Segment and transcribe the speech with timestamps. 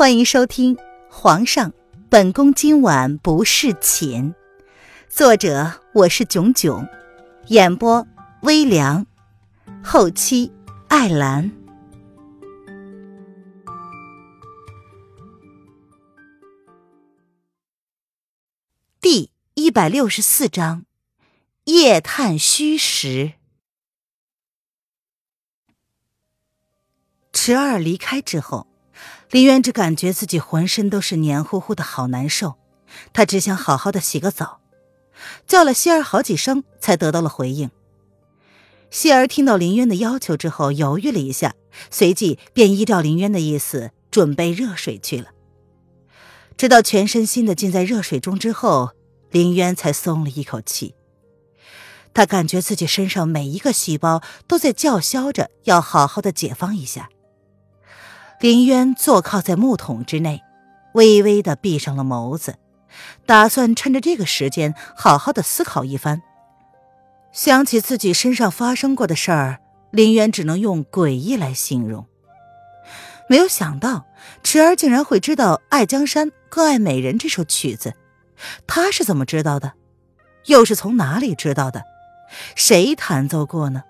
[0.00, 0.76] 欢迎收听
[1.10, 1.74] 《皇上，
[2.08, 4.32] 本宫今晚不侍寝》，
[5.10, 6.88] 作者我是囧囧，
[7.48, 8.06] 演播
[8.40, 9.06] 微凉，
[9.84, 10.50] 后期
[10.88, 11.52] 艾兰。
[19.02, 20.86] 第一百六十四章：
[21.64, 23.34] 夜探虚实。
[27.34, 28.69] 池儿离开之后。
[29.30, 32.56] 林渊只感觉自己浑身都是黏糊糊的，好难受。
[33.12, 34.60] 他只想好好的洗个澡，
[35.46, 37.70] 叫了希儿好几声，才得到了回应。
[38.90, 41.54] 希儿听到林渊的要求之后，犹豫了一下，
[41.90, 45.28] 随即便依照林渊的意思准备热水去了。
[46.56, 48.90] 直到全身心的浸在热水中之后，
[49.30, 50.96] 林渊才松了一口气。
[52.12, 57.08] 他感觉自己身上每一个细胞都在叫嚣着要好好的解放一下。
[58.40, 60.42] 林渊坐靠在木桶之内，
[60.94, 62.56] 微微的闭上了眸子，
[63.26, 66.22] 打算趁着这个时间好好的思考一番。
[67.32, 69.58] 想起自己身上发生过的事儿，
[69.90, 72.06] 林渊只能用诡异来形容。
[73.28, 74.06] 没有想到
[74.42, 77.94] 池儿竟然会知道《爱江山更爱美人》这首曲子，
[78.66, 79.74] 他是怎么知道的？
[80.46, 81.84] 又是从哪里知道的？
[82.56, 83.82] 谁弹奏过呢？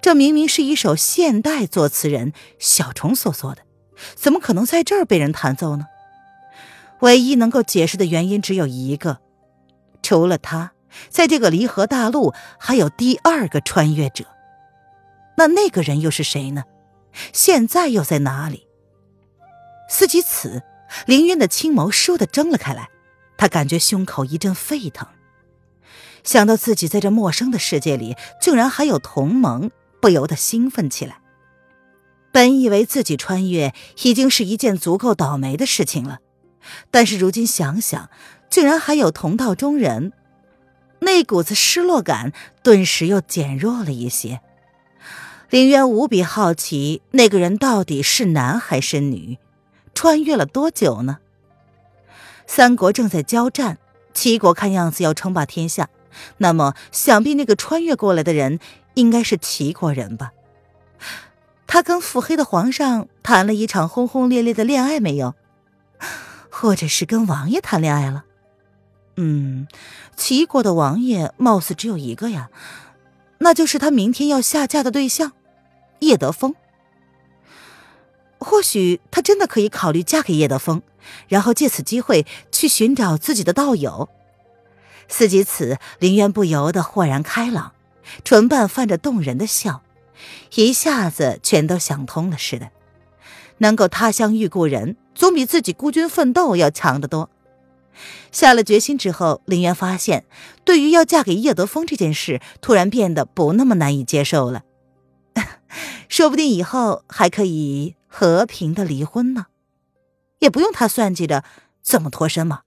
[0.00, 3.62] 这明明是一首现代作词人小虫所作的，
[4.14, 5.86] 怎么可能在这儿被人弹奏呢？
[7.00, 9.18] 唯一能够解释的原因只有一个：
[10.02, 10.72] 除了他，
[11.08, 14.24] 在这个离合大陆还有第二个穿越者。
[15.36, 16.64] 那那个人又是谁呢？
[17.32, 18.66] 现在又在哪里？
[19.88, 20.62] 思及此，
[21.06, 22.88] 凌渊的青眸倏地睁了开来，
[23.36, 25.06] 他感觉胸口一阵沸腾，
[26.24, 29.70] 想到自己在这陌生的世界里竟然还有同盟。
[30.00, 31.20] 不由得兴奋起来。
[32.30, 36.18] 本以为自己穿越已经是一件足够倒霉的事情了，
[36.90, 38.10] 但是如今想想，
[38.50, 40.12] 竟然还有同道中人，
[41.00, 42.32] 那股子失落感
[42.62, 44.40] 顿时又减弱了一些。
[45.48, 49.38] 林渊无比好奇，那个人到底是男还是女？
[49.94, 51.18] 穿越了多久呢？
[52.46, 53.78] 三国正在交战，
[54.12, 55.88] 齐国看样子要称霸天下，
[56.38, 58.58] 那么想必那个穿越过来的人。
[58.94, 60.32] 应该是齐国人吧？
[61.68, 65.36] 他跟腹黑的皇上谈了一场轰轰烈烈的恋爱没有？
[66.50, 68.24] 或者是跟王爷谈恋爱了？
[69.14, 69.68] 嗯，
[70.16, 72.50] 齐国的王爷貌似只有一个呀，
[73.38, 75.30] 那就是他明天要下嫁的对象
[76.00, 76.56] 叶德风。
[78.40, 80.82] 或许他真的可以考虑嫁给叶德风，
[81.28, 84.08] 然后借此机会去寻找自己的道友。
[85.08, 87.72] 思及此，林渊不由得豁然开朗。
[88.24, 89.82] 唇瓣泛着动人的笑，
[90.54, 92.70] 一下子全都想通了似的。
[93.58, 97.28] 能够他乡遇故人，总比自己孤军奋斗要强得多。
[98.30, 100.24] 下了决心之后，林渊发现，
[100.64, 104.62] 对于要嫁给叶德风这件事，突然变得不那么难以接受了。
[106.08, 109.46] 说不定以后还可以和平的离婚呢，
[110.38, 111.42] 也不用他算计着
[111.82, 112.60] 怎么脱身嘛。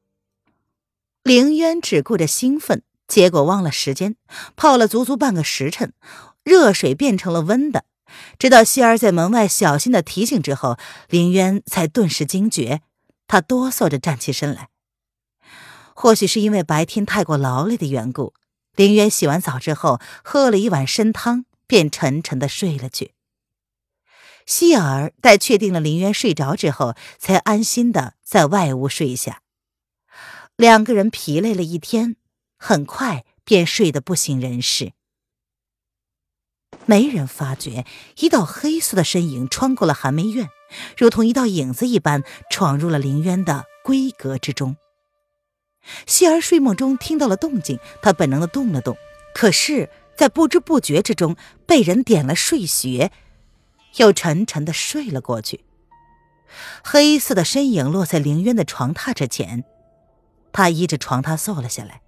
[1.23, 2.83] 凌渊只顾着兴奋。
[3.07, 4.15] 结果忘了时间，
[4.55, 5.91] 泡了足足半个时辰，
[6.45, 7.83] 热水变成了温的。
[8.39, 10.77] 直到希儿在门外小心的提醒之后，
[11.09, 12.81] 林渊才顿时惊觉，
[13.27, 14.69] 他哆嗦着站起身来。
[15.93, 18.33] 或许是因为白天太过劳累的缘故，
[18.77, 23.13] 林渊洗完澡之后喝了一碗参汤，便沉沉的睡了去。
[24.45, 29.40] 希儿待确定了林渊睡着之后，才安心的在外屋睡下。
[30.61, 32.17] 两个人疲累了一天。
[32.55, 34.91] 很快便睡得不省人事，
[36.85, 37.83] 没人发觉
[38.17, 40.47] 一道黑色的身影穿过了寒梅院，
[40.95, 44.75] 如同一道影子一般闯入了林渊的闺阁之中。
[46.05, 48.95] 希儿睡梦中听到了动静，她本能的动了动，
[49.33, 51.35] 可是，在不知不觉之中
[51.65, 53.11] 被人点了睡穴，
[53.95, 55.65] 又沉沉的睡了过去。
[56.83, 59.63] 黑色的身影落在林渊的床榻之前，
[60.51, 62.01] 他依着床榻坐了下来。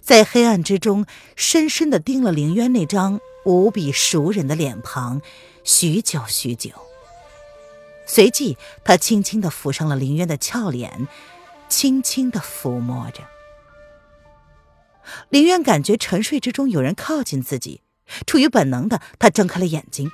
[0.00, 1.04] 在黑暗之中，
[1.34, 5.20] 深深的盯了凌渊那张无比熟人的脸庞，
[5.64, 6.70] 许久许久。
[8.06, 11.08] 随即，他轻轻的抚上了凌渊的俏脸，
[11.68, 13.22] 轻轻的抚摸着。
[15.28, 17.82] 林渊感觉沉睡之中有人靠近自己，
[18.26, 20.10] 出于本能的，他睁开了眼睛，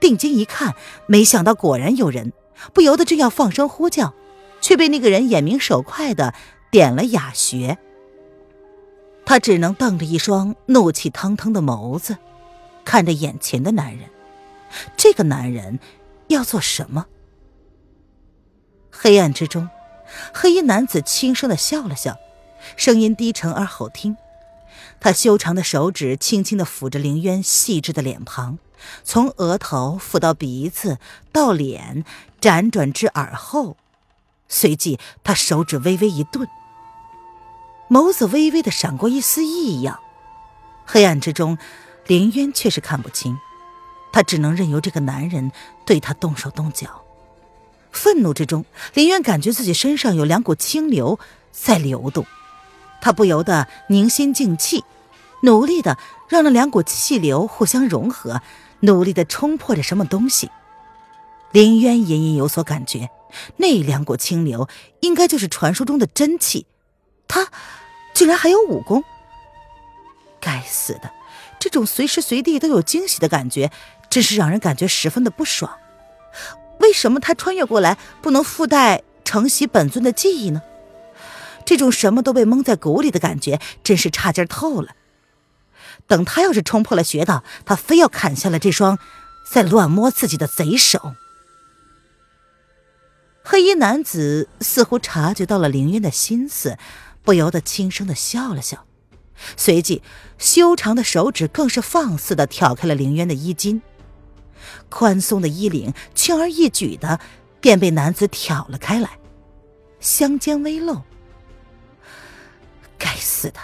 [0.00, 0.74] 定睛一看，
[1.06, 2.32] 没想到果然有人，
[2.74, 4.14] 不由得正要放声呼叫，
[4.60, 6.34] 却被那个人眼明手快的
[6.70, 7.78] 点了哑穴。
[9.24, 12.16] 他只能瞪着一双怒气腾腾的眸子，
[12.84, 14.08] 看着眼前的男人。
[14.96, 15.78] 这个男人
[16.28, 17.06] 要做什么？
[18.90, 19.68] 黑暗之中，
[20.32, 22.16] 黑衣男子轻声的笑了笑，
[22.76, 24.16] 声音低沉而好听。
[25.00, 28.58] 他修长的手指轻轻的抚着凌渊细致的脸庞，
[29.04, 30.98] 从额头抚到鼻子，
[31.32, 32.04] 到脸，
[32.40, 33.76] 辗转至耳后。
[34.48, 36.48] 随即，他手指微微一顿，
[37.88, 39.98] 眸子微微的闪过一丝异样。
[40.84, 41.58] 黑暗之中，
[42.06, 43.36] 林渊却是看不清，
[44.12, 45.52] 他只能任由这个男人
[45.84, 47.02] 对他动手动脚。
[47.90, 48.64] 愤怒之中，
[48.94, 51.18] 林渊感觉自己身上有两股清流
[51.50, 52.26] 在流动，
[53.00, 54.84] 他不由得凝心静气，
[55.42, 55.98] 努力的
[56.28, 58.42] 让那两股气流互相融合，
[58.80, 60.50] 努力的冲破着什么东西。
[61.50, 63.08] 林渊隐隐有所感觉，
[63.56, 64.68] 那两股清流
[65.00, 66.66] 应该就是传说中的真气，
[67.28, 67.48] 他
[68.14, 69.04] 竟然还有武功！
[70.40, 71.12] 该死的，
[71.60, 73.70] 这种随时随地都有惊喜的感觉，
[74.10, 75.78] 真是让人感觉十分的不爽。
[76.80, 80.62] 为什么他穿越过来不能附带承袭本尊的记忆呢？
[81.64, 84.94] 这种什么都被蒙在鼓里的感觉，真是差劲透了。
[86.06, 88.98] 等他要是冲破了穴道，他非要砍下了这双
[89.52, 91.14] 在乱摸自己的贼手。
[93.42, 96.78] 黑衣男子似乎察觉到了凌渊的心思，
[97.28, 98.86] 不由得轻声的笑了笑，
[99.54, 100.00] 随即
[100.38, 103.82] 修长的手指更是放肆的挑开了凌渊的衣襟。
[104.88, 107.20] 宽松的衣领轻而易举的
[107.60, 109.10] 便被男子挑了开来，
[110.00, 111.02] 香肩微露。
[112.96, 113.60] 该死的，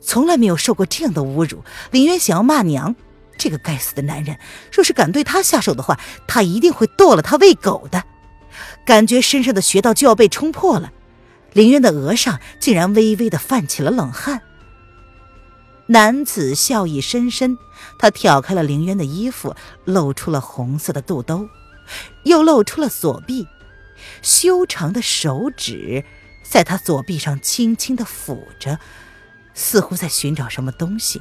[0.00, 1.62] 从来没有受过这样的侮辱。
[1.92, 2.96] 林渊想要骂娘，
[3.38, 4.40] 这个该死的男人，
[4.72, 8.02] 若是敢对他下手的话，他一定会剁了他喂狗的。
[8.84, 10.92] 感觉身上的穴道就要被冲破了，
[11.54, 14.42] 林渊的额上竟然微微的泛起了冷汗。
[15.86, 17.58] 男子笑意深深，
[17.98, 19.54] 他挑开了凌渊的衣服，
[19.84, 21.48] 露出了红色的肚兜，
[22.24, 23.46] 又露出了左臂，
[24.22, 26.04] 修长的手指
[26.42, 28.78] 在他左臂上轻轻的抚着，
[29.52, 31.20] 似乎在寻找什么东西。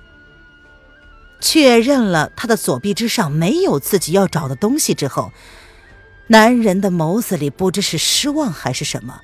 [1.41, 5.33] 确认了他的左臂之上没有自己要找的东西之后，
[6.27, 9.19] 男人的眸子里不知是失望还是什么，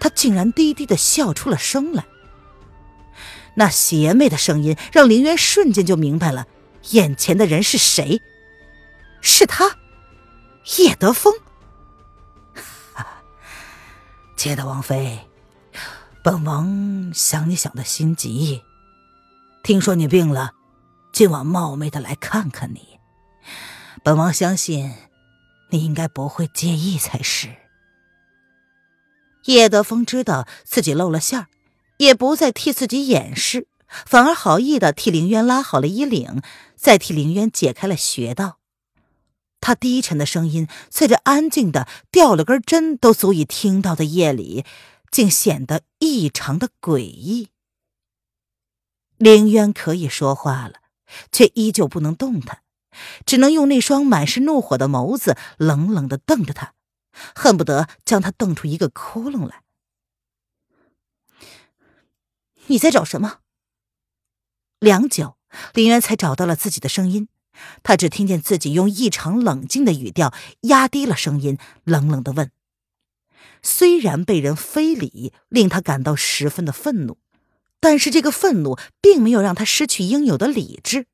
[0.00, 2.04] 他竟然低低的笑出了声来。
[3.54, 6.46] 那邪魅的声音让林渊瞬间就明白了，
[6.90, 8.20] 眼前的人是谁？
[9.20, 9.76] 是他，
[10.78, 11.34] 叶德风。
[14.36, 15.28] 亲爱的王妃，
[16.24, 18.62] 本王想你想的心急，
[19.62, 20.52] 听说你病了，
[21.12, 22.98] 今晚冒昧的来看看你。
[24.02, 24.94] 本王相信，
[25.68, 27.48] 你应该不会介意才是。
[29.44, 31.46] 叶德风知道自己露了馅儿。
[31.98, 33.66] 也不再替自己掩饰，
[34.06, 36.40] 反而好意的替凌渊拉好了衣领，
[36.74, 38.56] 再替凌渊解开了穴道。
[39.60, 44.64] 他低沉的声音，在这安静的掉了根针都足以听到的夜里，
[45.10, 47.48] 竟显得异常的诡异。
[49.18, 50.76] 凌渊可以说话了，
[51.30, 52.60] 却依旧不能动弹，
[53.26, 56.72] 只能用那双满是怒火的眸子冷冷的瞪着他，
[57.34, 59.62] 恨不得将他瞪出一个窟窿来。
[62.66, 63.38] 你在找什么？
[64.78, 65.36] 良久，
[65.74, 67.28] 林渊才找到了自己的声音。
[67.82, 72.50] 他只听见自己用异常冷静的语调压低了声音，冷冷的问
[73.60, 77.18] ：“虽然被人非礼，令他感到十分的愤怒，
[77.80, 81.06] 但是这个愤怒并没有让他失去应有的理智。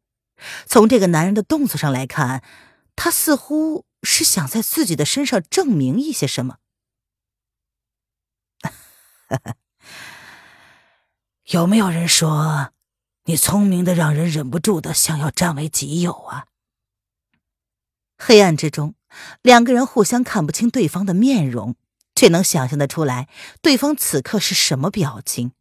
[0.67, 2.45] 从这个男人的动作上来看，
[2.95, 6.59] 他似乎是想在自己的身上证明一些什么。
[11.51, 12.73] ”有没有人说，
[13.25, 16.47] 你聪明的让人忍不住的想要占为己有啊？
[18.17, 18.95] 黑暗之中，
[19.43, 21.75] 两个人互相看不清对方的面容，
[22.15, 23.29] 却能想象得出来
[23.61, 25.53] 对方此刻是什么表情。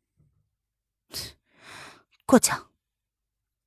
[2.26, 2.70] 过奖。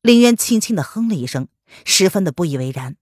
[0.01, 1.49] 林渊轻轻的哼了一声，
[1.85, 2.97] 十分的不以为然。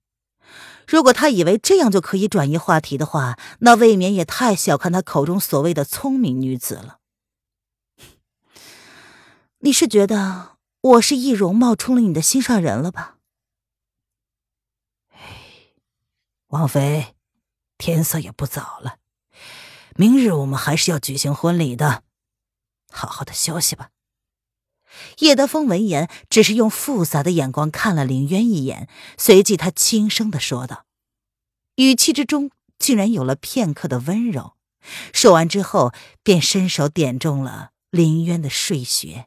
[0.87, 7.00] 如果他以为这样就可以转移话题的话，那未免也太小看他口中所谓的聪明女子了。
[9.59, 13.16] 你是觉得我是易容冒充了你的心上人了吧？
[16.49, 17.16] 王妃，
[17.76, 18.99] 天色也不早了，
[19.97, 22.05] 明日我们还是要举行婚礼的，
[22.93, 23.90] 好好的休息吧。
[25.19, 30.85] 叶德风闻言，只是用复杂的眼光看了林渊一眼，随即他轻声的说道，
[31.76, 34.55] 语气之中竟然有了片刻的温柔。
[35.12, 39.26] 说完之后，便伸手点中了林渊的睡穴。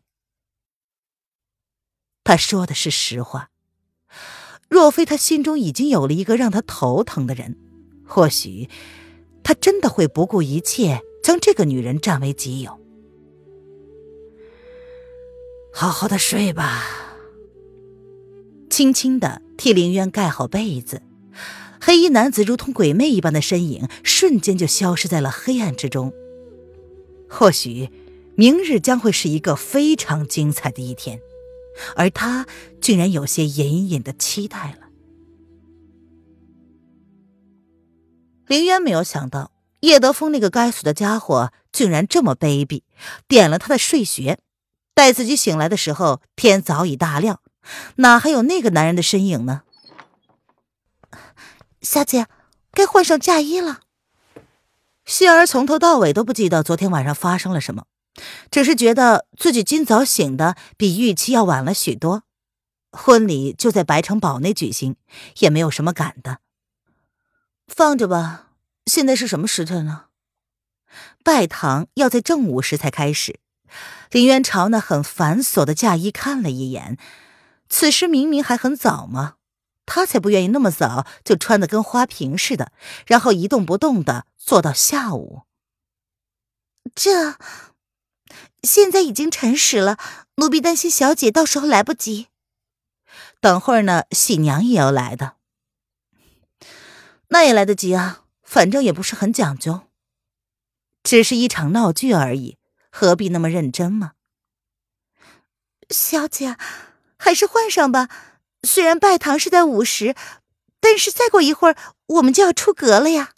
[2.23, 3.49] 他说的是实话。
[4.69, 7.57] 若非他心中已经有了一个让他头疼的人，
[8.05, 8.69] 或许
[9.43, 12.78] 他真的会不顾一切将这个女人占为己有。
[15.71, 16.83] 好好的睡吧。
[18.69, 21.01] 轻轻的替林渊盖好被子，
[21.81, 26.13] 黑衣男子如同鬼魅一般的身影，瞬间就消失在了黑暗之中。
[27.29, 27.89] 或许，
[28.35, 31.19] 明日将会是一个非常精彩的一天，
[31.95, 32.45] 而他
[32.79, 34.89] 竟然有些隐隐的期待了。
[38.47, 42.81] 林渊没有想到，叶德风那个该死的家伙竟然这么卑鄙，
[43.27, 44.39] 点了他的睡穴。
[44.93, 47.41] 待自己醒来的时候，天早已大亮，
[47.95, 49.63] 哪还有那个男人的身影呢？
[51.81, 52.27] 小姐，
[52.71, 53.81] 该换上嫁衣了。
[55.05, 57.85] 希儿从头到尾都不记得昨天晚上发生了什么，
[58.51, 62.23] 只是觉得自己今早醒的比预期要晚了许多。
[62.91, 64.97] 婚礼就在白城堡内举行，
[65.39, 66.39] 也没有什么赶的，
[67.67, 68.47] 放着吧。
[68.85, 70.05] 现在是什么时辰呢？
[71.23, 73.39] 拜堂要在正午时才开始。
[74.11, 76.97] 林渊朝那很繁琐的嫁衣看了一眼，
[77.69, 79.35] 此时明明还很早嘛，
[79.85, 82.71] 他才不愿意那么早就穿的跟花瓶似的，
[83.05, 85.43] 然后一动不动的坐到下午。
[86.95, 87.35] 这
[88.63, 89.97] 现在已经辰时了，
[90.37, 92.27] 奴婢担心小姐到时候来不及。
[93.39, 95.35] 等会儿呢，喜娘也要来的，
[97.29, 99.81] 那也来得及啊，反正也不是很讲究，
[101.03, 102.57] 只是一场闹剧而已。
[102.89, 104.13] 何必那么认真吗？
[105.89, 106.57] 小姐，
[107.17, 108.09] 还是换上吧。
[108.63, 110.15] 虽然拜堂是在午时，
[110.79, 111.77] 但是再过一会儿
[112.07, 113.33] 我们就要出阁了呀。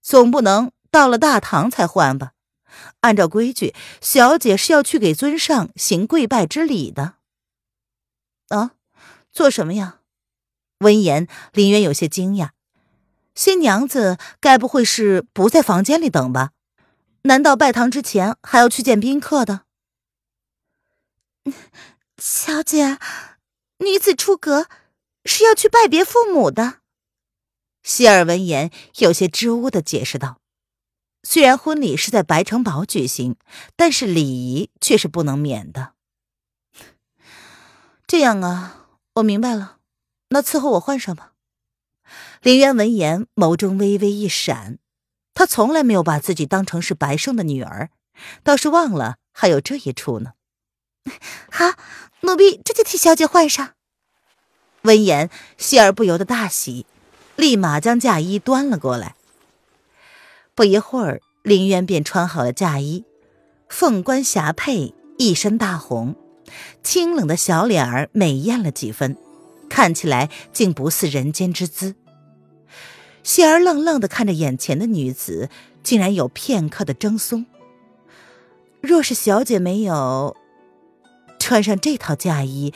[0.00, 2.32] 总不能到了大堂才换吧？
[3.00, 7.14] 按照规矩，小姐是要去给尊上行跪拜之礼的。
[8.48, 8.72] 啊，
[9.32, 10.00] 做什么呀？
[10.78, 12.50] 闻言，林渊有些惊讶。
[13.34, 16.50] 新娘子该不会是不在房间里等吧？
[17.26, 19.62] 难道拜堂之前还要去见宾客的？
[22.18, 22.98] 小姐，
[23.78, 24.68] 女子出阁
[25.24, 26.80] 是要去拜别父母的。
[27.82, 30.38] 希尔闻言有些支吾的解释道
[31.24, 33.36] ：“虽然婚礼是在白城堡举行，
[33.74, 35.94] 但是礼仪却是不能免的。”
[38.06, 39.78] 这样啊，我明白了。
[40.28, 41.32] 那伺候我换上吧。
[42.42, 44.78] 林渊闻言，眸中微微一闪。
[45.34, 47.90] 他从来没有把自己当成是白胜的女儿，
[48.42, 50.32] 倒是忘了还有这一出呢。
[51.50, 51.72] 好，
[52.22, 53.72] 奴婢这就替小姐换上。
[54.82, 56.86] 闻言，希儿不由得大喜，
[57.36, 59.16] 立马将嫁衣端了过来。
[60.54, 63.04] 不一会儿，林渊便穿好了嫁衣，
[63.68, 66.14] 凤冠霞帔，一身大红，
[66.82, 69.16] 清冷的小脸儿美艳了几分，
[69.68, 71.96] 看起来竟不似人间之姿。
[73.24, 75.48] 希儿愣愣的看着眼前的女子，
[75.82, 77.46] 竟然有片刻的怔忪。
[78.80, 80.36] 若是小姐没有
[81.38, 82.72] 穿上这套嫁衣，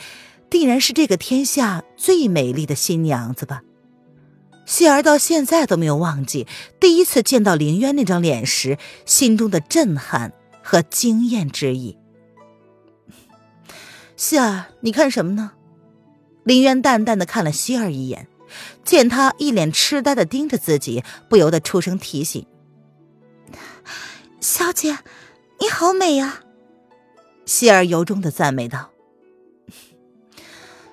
[0.49, 3.61] 定然是这个天下最美丽的新娘子吧？
[4.65, 6.45] 希儿到现在都没有忘记
[6.79, 11.97] 第一次见到凌渊那张脸时心中的震撼和惊艳之意。
[14.17, 15.51] 希儿，你看什么呢？
[16.43, 18.27] 凌渊淡淡的看了希儿一眼。
[18.83, 22.45] 见他一脸痴呆的盯着自己，不由得出声提醒
[24.39, 24.99] ：“小姐，
[25.59, 26.43] 你好美呀！”
[27.45, 28.91] 希儿由衷的赞美道：“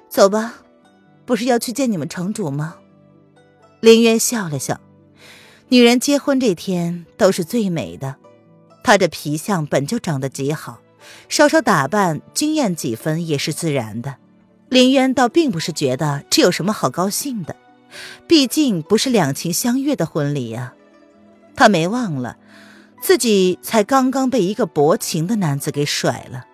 [0.08, 0.54] 走吧，
[1.24, 2.76] 不是要去见你们城主吗？”
[3.80, 4.80] 林渊笑了笑
[5.68, 8.16] ：“女人结婚这天都是最美的，
[8.82, 10.80] 她这皮相本就长得极好，
[11.28, 14.16] 稍稍打扮惊艳几分也是自然的。”
[14.68, 17.54] 林渊倒并不是觉得这有什么好高兴的，
[18.26, 20.74] 毕竟不是两情相悦的婚礼呀。
[21.54, 22.36] 他没忘了，
[23.00, 26.46] 自己才刚刚被一个薄情的男子给甩了。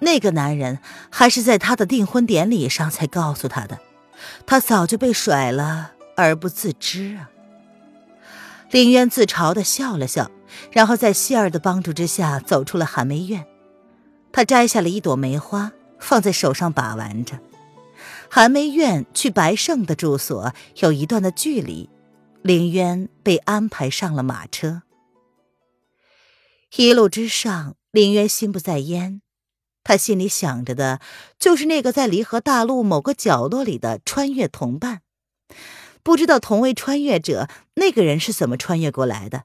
[0.00, 0.78] 那个男人
[1.10, 3.78] 还是在他的订婚典礼上才告诉他的，
[4.46, 7.30] 他早就被甩了而不自知啊。
[8.70, 10.30] 林渊自嘲的笑了笑，
[10.72, 13.44] 然后在希儿的帮助之下走出了寒梅院。
[14.32, 15.72] 他摘下了一朵梅花。
[16.04, 17.40] 放在手上把玩着，
[18.30, 21.88] 寒梅院去白胜的住所有一段的距离，
[22.42, 24.82] 林渊被安排上了马车。
[26.76, 29.22] 一路之上，林渊心不在焉，
[29.82, 31.00] 他心里想着的
[31.38, 35.00] 就是那个在离合大陆某个角落里的穿越同伴，
[36.02, 39.44] 不知道同为穿越者，那个人是怎么穿越过来的，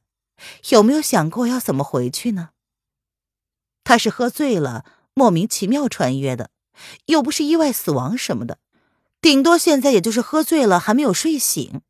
[0.71, 2.49] 有没有想过要怎么回去呢？
[3.85, 4.83] 他是喝醉了。
[5.19, 6.49] 莫名其妙穿越的，
[7.07, 8.57] 又不是意外死亡什么的，
[9.19, 11.81] 顶多现在也就是喝醉了还没有睡醒，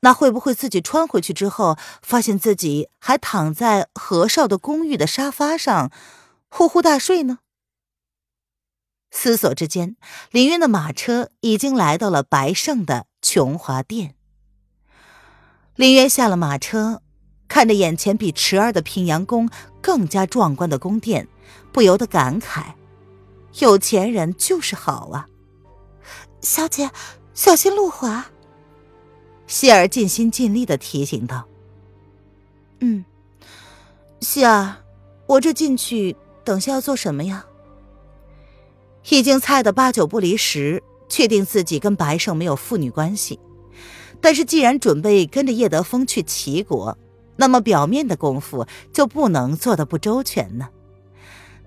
[0.00, 5.92] 那会不会自己穿回去之后，发现自己还躺在何少的公寓的沙发上，
[6.48, 7.40] 呼呼大睡呢？
[9.10, 9.96] 思索之间，
[10.30, 14.14] 林渊的马车已经来到了白胜的琼华殿。
[15.74, 17.02] 林渊下了马车，
[17.48, 19.50] 看着眼前比池儿的平阳宫
[19.82, 21.28] 更加壮观的宫殿，
[21.72, 22.62] 不由得感慨：
[23.58, 25.26] 有钱人就是好啊！
[26.40, 26.90] 小姐，
[27.34, 28.26] 小心路滑。
[29.46, 31.46] 希儿尽心尽力的提醒道
[32.80, 33.04] ：“嗯，
[34.20, 34.76] 希儿，
[35.26, 36.14] 我这进去
[36.44, 37.46] 等下要做什么呀？”
[39.08, 43.40] 已经猜得八九不离十，确定自己跟白胜没有父女关系。
[44.20, 46.98] 但是既然准备跟着叶德风去齐国，
[47.36, 50.68] 那么表面的功夫就不能做的不周全呢。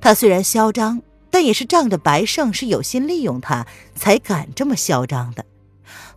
[0.01, 3.65] 他虽然嚣张，但也是仗着白胜是有心利用他，
[3.95, 5.45] 才敢这么嚣张的。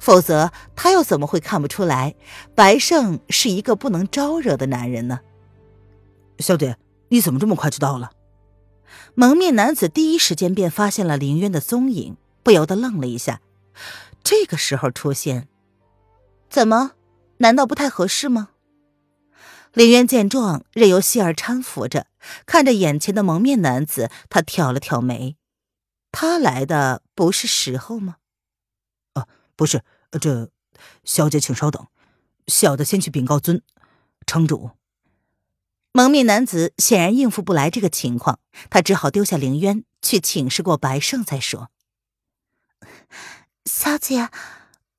[0.00, 2.14] 否则，他又怎么会看不出来
[2.54, 5.20] 白胜是一个不能招惹的男人呢？
[6.38, 6.76] 小姐，
[7.08, 8.10] 你怎么这么快就到了？
[9.14, 13.40] 蒙面男子第一时间便发现了林渊的踪影，不由得愣了一下。
[14.22, 15.48] 这个时候出现，
[16.48, 16.92] 怎么？
[17.38, 18.50] 难道不太合适吗？
[19.74, 22.06] 林渊见状，任由希儿搀扶着，
[22.46, 25.36] 看着眼前的蒙面男子，他挑了挑眉。
[26.12, 28.16] 他来的不是时候吗？
[29.14, 29.26] 啊，
[29.56, 29.82] 不是，
[30.20, 30.48] 这
[31.02, 31.88] 小姐请稍等，
[32.46, 33.62] 小的先去禀告尊
[34.24, 34.70] 城主。
[35.90, 38.38] 蒙面男子显然应付不来这个情况，
[38.70, 41.70] 他只好丢下凌渊去请示过白胜再说。
[43.64, 44.30] 小姐，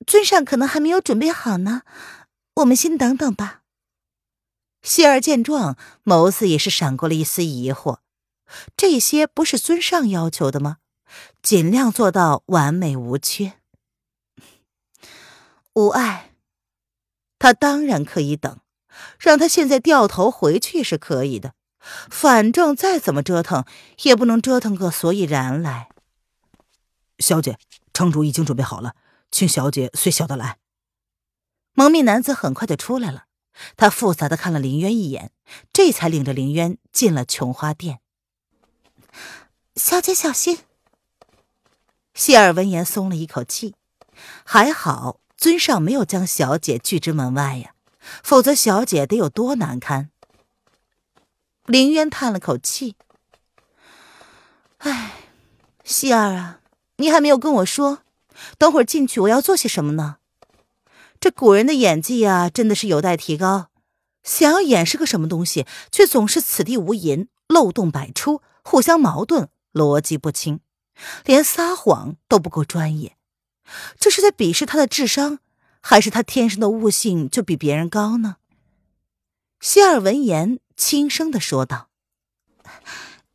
[0.05, 1.83] 尊上可能还没有准备好呢，
[2.55, 3.61] 我们先等等吧。
[4.85, 7.97] 希儿见状，眸子也是闪过了一丝疑惑：
[8.77, 10.77] 这些不是尊上要求的吗？
[11.41, 13.53] 尽量做到完美无缺。
[15.73, 16.31] 无碍，
[17.39, 18.59] 他当然可以等。
[19.19, 21.53] 让他现在掉头回去是可以的，
[22.09, 23.65] 反正再怎么折腾
[24.03, 25.89] 也不能折腾个所以然来。
[27.19, 27.57] 小姐，
[27.91, 28.93] 城主已经准备好了，
[29.31, 30.59] 请小姐随小的来。
[31.73, 33.25] 蒙面男子很快就出来了，
[33.77, 35.31] 他复杂的看了林渊一眼，
[35.71, 37.99] 这才领着林渊进了琼花殿。
[39.75, 40.59] 小姐小心。
[42.13, 43.75] 谢尔闻言松了一口气，
[44.45, 47.73] 还好尊上没有将小姐拒之门外呀。
[48.23, 50.11] 否则，小姐得有多难堪？
[51.65, 52.95] 林渊叹了口气
[54.77, 55.13] ：“哎，
[55.83, 56.61] 希儿啊，
[56.97, 58.03] 你还没有跟我说，
[58.57, 60.17] 等会儿进去我要做些什么呢？
[61.25, 63.71] 这古人的演技啊，真的是有待提高。
[64.21, 70.59] 想要演是个什么东西，却总是此地无银，漏洞百出，互相矛盾，逻辑不清，
[71.23, 73.17] 连撒谎都不够专业。
[73.99, 75.39] 这是在鄙视他的智商？”
[75.81, 78.35] 还是他天生的悟性就比别人高呢？
[79.59, 81.89] 希尔闻言轻声的说道：“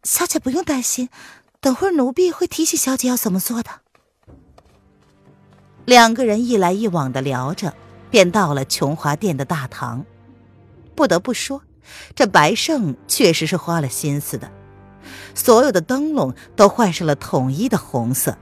[0.04, 1.08] 小姐不用担心，
[1.60, 3.80] 等会儿奴婢会提醒小姐要怎么做的。”
[5.84, 7.74] 两个人一来一往的聊着，
[8.10, 10.04] 便到了琼华殿的大堂。
[10.94, 11.62] 不得不说，
[12.14, 14.50] 这白胜确实是花了心思的，
[15.34, 18.36] 所有的灯笼都换上了统一的红色，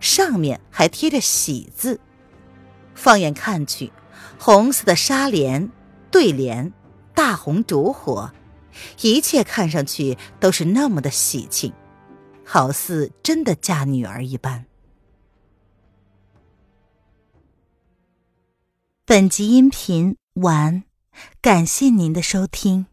[0.00, 1.98] 上面还贴着“喜”字。
[2.94, 3.92] 放眼看去，
[4.38, 5.70] 红色的纱帘、
[6.10, 6.72] 对联、
[7.14, 8.30] 大红烛火，
[9.00, 11.72] 一切看上去都是那么的喜庆，
[12.44, 14.65] 好似真的嫁女儿一般。
[19.08, 20.82] 本集音频完，
[21.40, 22.86] 感谢您的收听。